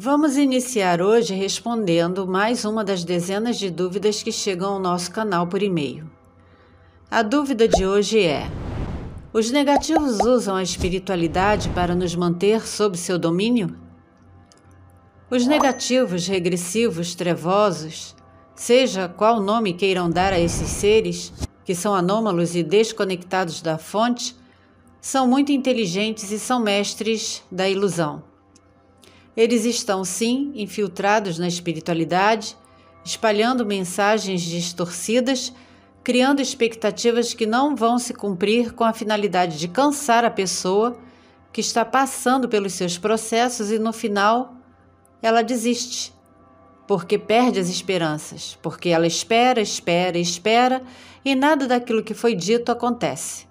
Vamos 0.00 0.36
iniciar 0.36 1.02
hoje 1.02 1.34
respondendo 1.34 2.24
mais 2.24 2.64
uma 2.64 2.84
das 2.84 3.02
dezenas 3.02 3.58
de 3.58 3.68
dúvidas 3.68 4.22
que 4.22 4.30
chegam 4.30 4.74
ao 4.74 4.78
nosso 4.78 5.10
canal 5.10 5.48
por 5.48 5.60
e-mail. 5.60 6.08
A 7.10 7.20
dúvida 7.20 7.66
de 7.66 7.84
hoje 7.84 8.20
é: 8.20 8.48
Os 9.32 9.50
negativos 9.50 10.20
usam 10.20 10.54
a 10.54 10.62
espiritualidade 10.62 11.68
para 11.70 11.96
nos 11.96 12.14
manter 12.14 12.64
sob 12.64 12.96
seu 12.96 13.18
domínio? 13.18 13.76
Os 15.28 15.48
negativos, 15.48 16.28
regressivos, 16.28 17.16
trevosos, 17.16 18.14
seja 18.54 19.08
qual 19.08 19.40
nome 19.40 19.72
queiram 19.72 20.08
dar 20.08 20.32
a 20.32 20.38
esses 20.38 20.68
seres, 20.68 21.32
que 21.64 21.74
são 21.74 21.92
anômalos 21.92 22.54
e 22.54 22.62
desconectados 22.62 23.60
da 23.60 23.76
fonte, 23.76 24.36
são 25.00 25.26
muito 25.26 25.50
inteligentes 25.50 26.30
e 26.30 26.38
são 26.38 26.60
mestres 26.60 27.42
da 27.50 27.68
ilusão. 27.68 28.27
Eles 29.38 29.64
estão, 29.64 30.04
sim, 30.04 30.50
infiltrados 30.56 31.38
na 31.38 31.46
espiritualidade, 31.46 32.56
espalhando 33.04 33.64
mensagens 33.64 34.42
distorcidas, 34.42 35.52
criando 36.02 36.42
expectativas 36.42 37.34
que 37.34 37.46
não 37.46 37.76
vão 37.76 38.00
se 38.00 38.12
cumprir 38.12 38.72
com 38.72 38.82
a 38.82 38.92
finalidade 38.92 39.56
de 39.56 39.68
cansar 39.68 40.24
a 40.24 40.30
pessoa 40.30 40.98
que 41.52 41.60
está 41.60 41.84
passando 41.84 42.48
pelos 42.48 42.72
seus 42.72 42.98
processos 42.98 43.70
e 43.70 43.78
no 43.78 43.92
final 43.92 44.56
ela 45.22 45.42
desiste, 45.42 46.12
porque 46.88 47.16
perde 47.16 47.60
as 47.60 47.68
esperanças, 47.68 48.58
porque 48.60 48.88
ela 48.88 49.06
espera, 49.06 49.60
espera, 49.60 50.18
espera 50.18 50.82
e 51.24 51.36
nada 51.36 51.68
daquilo 51.68 52.02
que 52.02 52.12
foi 52.12 52.34
dito 52.34 52.72
acontece. 52.72 53.46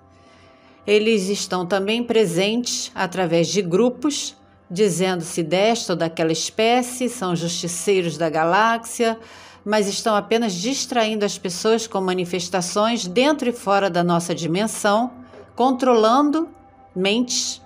Eles 0.85 1.29
estão 1.29 1.65
também 1.65 2.03
presentes 2.03 2.91
através 2.93 3.47
de 3.47 3.61
grupos 3.61 4.35
dizendo-se 4.69 5.43
desta 5.43 5.93
ou 5.93 5.97
daquela 5.97 6.31
espécie, 6.31 7.09
são 7.09 7.35
justiceiros 7.35 8.17
da 8.17 8.29
galáxia, 8.29 9.17
mas 9.63 9.87
estão 9.87 10.15
apenas 10.15 10.53
distraindo 10.53 11.25
as 11.25 11.37
pessoas 11.37 11.87
com 11.87 11.99
manifestações 12.01 13.07
dentro 13.07 13.49
e 13.49 13.53
fora 13.53 13.89
da 13.89 14.03
nossa 14.03 14.33
dimensão, 14.33 15.11
controlando 15.55 16.49
mentes, 16.95 17.61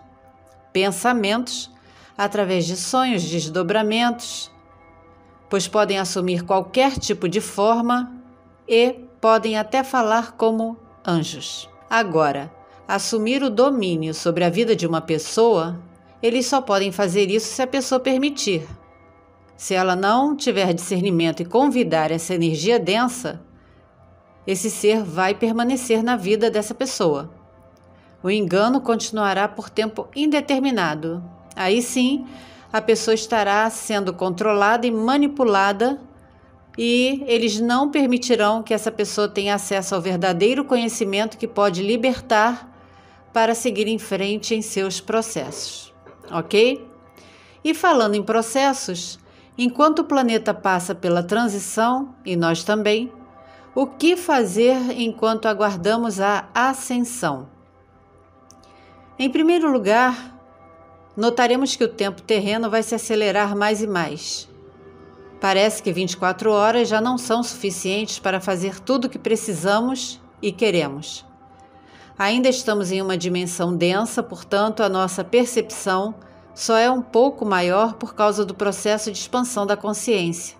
pensamentos, 0.73 1.69
através 2.17 2.65
de 2.65 2.75
sonhos, 2.75 3.23
desdobramentos, 3.23 4.51
pois 5.49 5.67
podem 5.67 5.97
assumir 5.97 6.43
qualquer 6.43 6.97
tipo 6.97 7.27
de 7.27 7.41
forma 7.41 8.11
e 8.67 8.93
podem 9.19 9.57
até 9.57 9.83
falar 9.83 10.33
como 10.33 10.77
anjos. 11.05 11.69
Agora, 11.89 12.51
assumir 12.87 13.43
o 13.43 13.49
domínio 13.49 14.13
sobre 14.13 14.43
a 14.43 14.49
vida 14.49 14.75
de 14.75 14.87
uma 14.87 15.01
pessoa 15.01 15.79
eles 16.21 16.45
só 16.45 16.61
podem 16.61 16.91
fazer 16.91 17.31
isso 17.31 17.47
se 17.47 17.61
a 17.61 17.67
pessoa 17.67 17.99
permitir. 17.99 18.67
Se 19.57 19.73
ela 19.73 19.95
não 19.95 20.35
tiver 20.35 20.73
discernimento 20.73 21.41
e 21.41 21.45
convidar 21.45 22.11
essa 22.11 22.33
energia 22.33 22.79
densa, 22.79 23.41
esse 24.45 24.69
ser 24.69 25.03
vai 25.03 25.33
permanecer 25.33 26.03
na 26.03 26.15
vida 26.15 26.49
dessa 26.49 26.73
pessoa. 26.73 27.31
O 28.23 28.29
engano 28.29 28.81
continuará 28.81 29.47
por 29.47 29.69
tempo 29.69 30.07
indeterminado. 30.15 31.23
Aí 31.55 31.81
sim, 31.81 32.25
a 32.71 32.81
pessoa 32.81 33.13
estará 33.13 33.69
sendo 33.69 34.13
controlada 34.13 34.85
e 34.85 34.91
manipulada, 34.91 35.99
e 36.77 37.23
eles 37.27 37.59
não 37.59 37.91
permitirão 37.91 38.63
que 38.63 38.73
essa 38.73 38.91
pessoa 38.91 39.27
tenha 39.27 39.55
acesso 39.55 39.93
ao 39.93 40.01
verdadeiro 40.01 40.63
conhecimento 40.63 41.37
que 41.37 41.47
pode 41.47 41.83
libertar 41.83 42.67
para 43.33 43.53
seguir 43.53 43.87
em 43.87 43.99
frente 43.99 44.55
em 44.55 44.61
seus 44.61 45.01
processos 45.01 45.90
ok? 46.31 46.87
E 47.63 47.73
falando 47.73 48.15
em 48.15 48.23
processos, 48.23 49.19
enquanto 49.57 49.99
o 49.99 50.03
planeta 50.03 50.53
passa 50.53 50.95
pela 50.95 51.21
transição, 51.21 52.15
e 52.25 52.35
nós 52.35 52.63
também, 52.63 53.11
o 53.73 53.85
que 53.85 54.17
fazer 54.17 54.77
enquanto 54.99 55.47
aguardamos 55.47 56.19
a 56.19 56.47
ascensão? 56.53 57.47
Em 59.17 59.29
primeiro 59.29 59.71
lugar, 59.71 60.35
notaremos 61.15 61.75
que 61.75 61.83
o 61.83 61.87
tempo 61.87 62.21
terreno 62.21 62.69
vai 62.69 62.81
se 62.81 62.95
acelerar 62.95 63.55
mais 63.55 63.81
e 63.81 63.87
mais. 63.87 64.49
Parece 65.39 65.81
que 65.81 65.91
24 65.93 66.51
horas 66.51 66.87
já 66.87 66.99
não 66.99 67.17
são 67.17 67.41
suficientes 67.41 68.19
para 68.19 68.41
fazer 68.41 68.79
tudo 68.79 69.05
o 69.05 69.09
que 69.09 69.19
precisamos 69.19 70.19
e 70.41 70.51
queremos. 70.51 71.25
Ainda 72.17 72.49
estamos 72.49 72.91
em 72.91 73.01
uma 73.01 73.17
dimensão 73.17 73.75
densa, 73.75 74.21
portanto, 74.21 74.83
a 74.83 74.89
nossa 74.89 75.23
percepção 75.23 76.13
só 76.53 76.77
é 76.77 76.89
um 76.89 77.01
pouco 77.01 77.45
maior 77.45 77.93
por 77.93 78.13
causa 78.13 78.45
do 78.45 78.53
processo 78.53 79.11
de 79.11 79.17
expansão 79.17 79.65
da 79.65 79.77
consciência. 79.77 80.57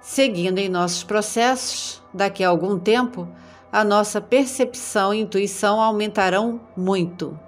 Seguindo 0.00 0.58
em 0.58 0.68
nossos 0.68 1.02
processos, 1.02 2.02
daqui 2.12 2.42
a 2.42 2.48
algum 2.48 2.78
tempo, 2.78 3.28
a 3.70 3.84
nossa 3.84 4.20
percepção 4.20 5.12
e 5.12 5.20
intuição 5.20 5.80
aumentarão 5.80 6.60
muito. 6.76 7.38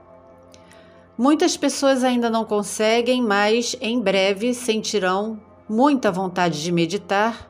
Muitas 1.16 1.56
pessoas 1.56 2.04
ainda 2.04 2.28
não 2.28 2.44
conseguem, 2.44 3.22
mas 3.22 3.76
em 3.80 4.00
breve 4.00 4.54
sentirão 4.54 5.40
muita 5.68 6.12
vontade 6.12 6.62
de 6.62 6.70
meditar 6.70 7.47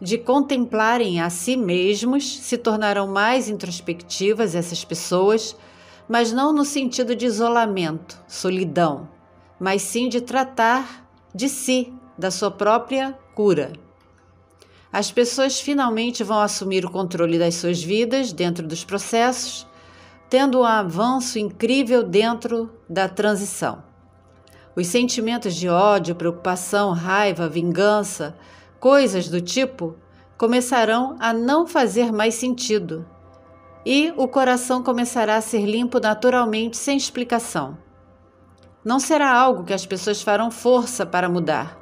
de 0.00 0.18
contemplarem 0.18 1.20
a 1.20 1.30
si 1.30 1.56
mesmos, 1.56 2.38
se 2.38 2.58
tornarão 2.58 3.06
mais 3.06 3.48
introspectivas 3.48 4.54
essas 4.54 4.84
pessoas, 4.84 5.56
mas 6.08 6.32
não 6.32 6.52
no 6.52 6.64
sentido 6.64 7.16
de 7.16 7.26
isolamento, 7.26 8.22
solidão, 8.28 9.08
mas 9.58 9.82
sim 9.82 10.08
de 10.08 10.20
tratar 10.20 11.08
de 11.34 11.48
si, 11.48 11.92
da 12.16 12.30
sua 12.30 12.50
própria 12.50 13.18
cura. 13.34 13.72
As 14.92 15.10
pessoas 15.10 15.60
finalmente 15.60 16.24
vão 16.24 16.40
assumir 16.40 16.84
o 16.84 16.90
controle 16.90 17.38
das 17.38 17.56
suas 17.56 17.82
vidas 17.82 18.32
dentro 18.32 18.66
dos 18.66 18.84
processos, 18.84 19.66
tendo 20.30 20.60
um 20.60 20.64
avanço 20.64 21.38
incrível 21.38 22.02
dentro 22.02 22.70
da 22.88 23.08
transição. 23.08 23.84
Os 24.74 24.86
sentimentos 24.86 25.54
de 25.54 25.68
ódio, 25.68 26.14
preocupação, 26.14 26.92
raiva, 26.92 27.48
vingança, 27.48 28.36
coisas 28.86 29.28
do 29.28 29.40
tipo 29.40 29.96
começarão 30.38 31.16
a 31.18 31.32
não 31.32 31.66
fazer 31.66 32.12
mais 32.12 32.36
sentido 32.36 33.04
e 33.84 34.14
o 34.16 34.28
coração 34.28 34.80
começará 34.80 35.34
a 35.34 35.40
ser 35.40 35.66
limpo 35.66 35.98
naturalmente 35.98 36.76
sem 36.76 36.96
explicação. 36.96 37.76
Não 38.84 39.00
será 39.00 39.36
algo 39.36 39.64
que 39.64 39.74
as 39.74 39.84
pessoas 39.84 40.22
farão 40.22 40.52
força 40.52 41.04
para 41.04 41.28
mudar. 41.28 41.76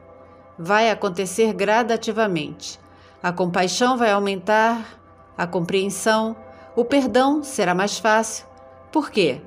Vai 0.58 0.88
acontecer 0.88 1.52
gradativamente. 1.52 2.80
A 3.22 3.30
compaixão 3.30 3.98
vai 3.98 4.10
aumentar, 4.10 4.98
a 5.36 5.46
compreensão, 5.46 6.34
o 6.74 6.86
perdão 6.86 7.42
será 7.42 7.74
mais 7.74 7.98
fácil. 7.98 8.46
Por 8.90 9.10
quê? 9.10 9.42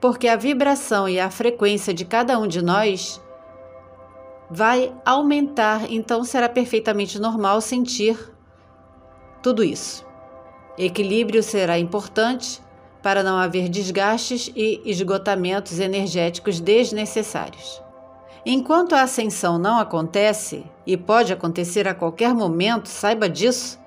Porque 0.00 0.28
a 0.28 0.36
vibração 0.36 1.06
e 1.06 1.20
a 1.20 1.28
frequência 1.28 1.92
de 1.92 2.06
cada 2.06 2.38
um 2.38 2.46
de 2.46 2.64
nós 2.64 3.20
vai 4.50 4.94
aumentar, 5.04 5.90
então 5.90 6.24
será 6.24 6.48
perfeitamente 6.48 7.18
normal 7.18 7.60
sentir 7.60 8.16
tudo 9.42 9.64
isso. 9.64 10.06
Equilíbrio 10.78 11.42
será 11.42 11.78
importante 11.78 12.60
para 13.02 13.22
não 13.22 13.36
haver 13.38 13.68
desgastes 13.68 14.50
e 14.54 14.80
esgotamentos 14.84 15.78
energéticos 15.78 16.60
desnecessários. 16.60 17.82
Enquanto 18.44 18.94
a 18.94 19.02
ascensão 19.02 19.58
não 19.58 19.78
acontece, 19.78 20.64
e 20.86 20.96
pode 20.96 21.32
acontecer 21.32 21.88
a 21.88 21.94
qualquer 21.94 22.32
momento, 22.32 22.88
saiba 22.88 23.28
disso, 23.28 23.78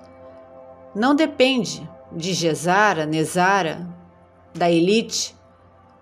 não 0.94 1.14
depende 1.14 1.88
de 2.12 2.34
Gesara, 2.34 3.06
Nesara, 3.06 3.88
da 4.54 4.70
elite, 4.70 5.34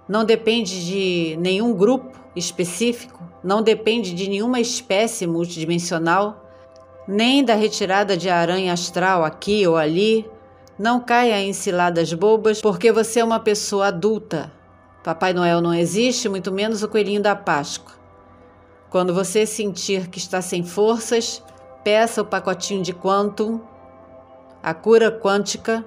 não 0.09 0.25
depende 0.25 0.87
de 0.87 1.37
nenhum 1.39 1.75
grupo 1.75 2.19
específico, 2.35 3.23
não 3.45 3.63
depende 3.63 4.15
de 4.15 4.29
nenhuma 4.29 4.61
espécie 4.61 5.27
multidimensional, 5.27 6.45
nem 7.07 7.45
da 7.45 7.55
retirada 7.55 8.17
de 8.17 8.29
aranha 8.29 8.73
astral 8.73 9.25
aqui 9.25 9.67
ou 9.67 9.77
ali. 9.77 10.29
Não 10.79 11.01
caia 11.01 11.41
em 11.41 11.53
ciladas 11.53 12.13
bobas, 12.13 12.61
porque 12.61 12.93
você 12.93 13.21
é 13.21 13.25
uma 13.25 13.41
pessoa 13.41 13.89
adulta. 13.89 14.53
Papai 15.03 15.33
Noel 15.33 15.61
não 15.61 15.75
existe, 15.75 16.29
muito 16.29 16.53
menos 16.53 16.83
o 16.83 16.89
coelhinho 16.89 17.21
da 17.23 17.35
Páscoa. 17.35 17.95
Quando 18.91 19.13
você 19.13 19.45
sentir 19.45 20.09
que 20.09 20.19
está 20.19 20.41
sem 20.41 20.63
forças, 20.63 21.43
peça 21.83 22.23
o 22.23 22.25
pacotinho 22.25 22.83
de 22.83 22.95
Quantum, 22.95 23.61
a 24.63 24.73
cura 24.73 25.11
quântica. 25.11 25.85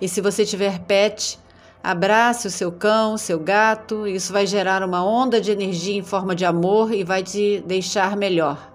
E 0.00 0.08
se 0.08 0.20
você 0.20 0.44
tiver 0.44 0.80
pet, 0.80 1.38
Abrace 1.82 2.46
o 2.46 2.50
seu 2.50 2.70
cão, 2.70 3.18
seu 3.18 3.38
gato, 3.38 4.06
isso 4.06 4.32
vai 4.32 4.46
gerar 4.46 4.82
uma 4.82 5.04
onda 5.04 5.40
de 5.40 5.50
energia 5.50 5.98
em 5.98 6.02
forma 6.02 6.34
de 6.34 6.44
amor 6.44 6.92
e 6.92 7.02
vai 7.02 7.22
te 7.22 7.60
deixar 7.66 8.16
melhor. 8.16 8.70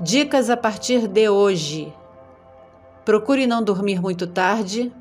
Dicas 0.00 0.48
a 0.48 0.56
partir 0.56 1.08
de 1.08 1.28
hoje. 1.28 1.92
Procure 3.04 3.46
não 3.46 3.62
dormir 3.62 4.00
muito 4.00 4.26
tarde. 4.26 4.92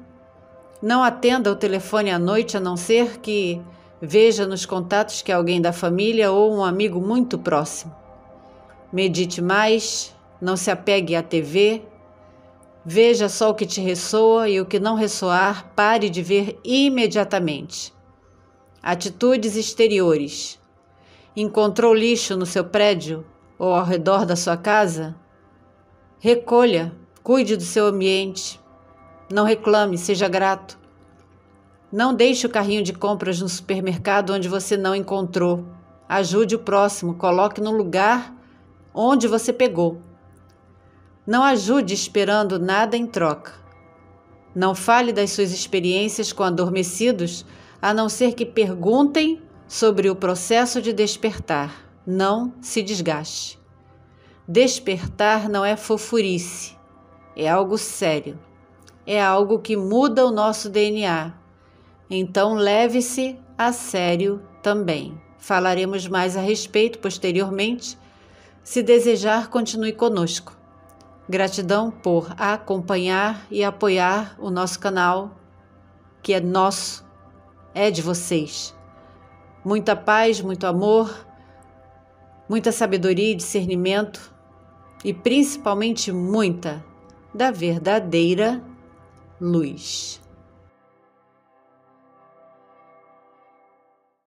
Não 0.82 1.04
atenda 1.04 1.52
o 1.52 1.56
telefone 1.56 2.12
à 2.12 2.20
noite 2.20 2.58
a 2.58 2.60
não 2.60 2.76
ser 2.76 3.20
que 3.20 3.62
Veja 4.06 4.46
nos 4.46 4.66
contatos 4.66 5.22
que 5.22 5.32
é 5.32 5.36
alguém 5.36 5.62
da 5.62 5.72
família 5.72 6.30
ou 6.30 6.54
um 6.54 6.62
amigo 6.62 7.00
muito 7.00 7.40
próximo. 7.40 7.96
Medite 8.92 9.42
mais, 9.42 10.14
não 10.42 10.58
se 10.58 10.70
apegue 10.70 11.16
à 11.16 11.24
TV. 11.24 11.84
Veja 12.86 13.30
só 13.30 13.50
o 13.52 13.56
que 13.56 13.66
te 13.66 13.80
ressoa 13.80 14.50
e 14.50 14.60
o 14.60 14.66
que 14.66 14.78
não 14.78 14.96
ressoar, 14.96 15.72
pare 15.74 16.10
de 16.10 16.22
ver 16.22 16.60
imediatamente. 16.66 17.94
Atitudes 18.82 19.56
exteriores. 19.56 20.60
Encontrou 21.34 21.94
lixo 21.94 22.36
no 22.36 22.46
seu 22.46 22.66
prédio 22.66 23.26
ou 23.58 23.74
ao 23.74 23.86
redor 23.86 24.26
da 24.26 24.36
sua 24.36 24.58
casa? 24.58 25.16
Recolha, 26.20 26.94
cuide 27.24 27.56
do 27.56 27.64
seu 27.64 27.86
ambiente. 27.86 28.60
Não 29.32 29.46
reclame, 29.46 29.98
seja 29.98 30.28
grato. 30.28 30.78
Não 31.90 32.14
deixe 32.14 32.46
o 32.46 32.50
carrinho 32.50 32.84
de 32.84 32.92
compras 32.92 33.40
no 33.40 33.48
supermercado 33.48 34.34
onde 34.34 34.50
você 34.50 34.76
não 34.76 34.94
encontrou. 34.94 35.66
Ajude 36.10 36.56
o 36.56 36.60
próximo, 36.60 37.14
coloque 37.14 37.62
no 37.62 37.72
lugar 37.72 38.36
onde 38.94 39.26
você 39.26 39.54
pegou. 39.54 40.02
Não 41.26 41.42
ajude 41.42 41.94
esperando 41.94 42.60
nada 42.60 42.98
em 42.98 43.08
troca. 43.08 43.54
Não 44.54 44.76
fale 44.76 45.14
das 45.14 45.32
suas 45.32 45.54
experiências 45.54 46.34
com 46.34 46.44
adormecidos, 46.44 47.46
a 47.82 47.94
não 47.94 48.10
ser 48.10 48.34
que 48.34 48.46
perguntem 48.46 49.42
sobre 49.66 50.10
o 50.10 50.16
processo 50.16 50.82
de 50.82 50.92
despertar. 50.92 51.90
Não 52.06 52.54
se 52.62 52.84
desgaste. 52.84 53.58
Despertar 54.46 55.48
não 55.48 55.64
é 55.64 55.78
fofurice, 55.78 56.76
é 57.36 57.50
algo 57.50 57.78
sério. 57.78 58.38
É 59.06 59.22
algo 59.22 59.60
que 59.60 59.78
muda 59.78 60.26
o 60.26 60.32
nosso 60.32 60.70
DNA. 60.70 61.34
Então 62.10 62.54
leve-se 62.54 63.40
a 63.58 63.72
sério 63.72 64.42
também. 64.62 65.18
Falaremos 65.38 66.08
mais 66.08 66.36
a 66.36 66.42
respeito 66.42 67.00
posteriormente. 67.00 67.98
Se 68.62 68.84
desejar, 68.84 69.50
continue 69.50 69.94
conosco. 69.94 70.63
Gratidão 71.28 71.90
por 71.90 72.34
acompanhar 72.38 73.46
e 73.50 73.64
apoiar 73.64 74.36
o 74.40 74.50
nosso 74.50 74.80
canal, 74.80 75.32
que 76.22 76.34
é 76.34 76.40
nosso, 76.40 77.06
é 77.74 77.90
de 77.90 78.02
vocês. 78.02 78.76
Muita 79.64 79.96
paz, 79.96 80.42
muito 80.42 80.68
amor, 80.68 81.26
muita 82.50 82.72
sabedoria 82.72 83.32
e 83.32 83.36
discernimento 83.36 84.34
e 85.04 85.14
principalmente 85.14 86.12
muita 86.12 86.84
da 87.34 87.52
verdadeira 87.52 88.62
luz. 89.40 90.23